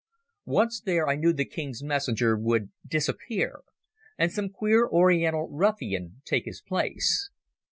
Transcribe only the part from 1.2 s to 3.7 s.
the King's Messenger would disappear,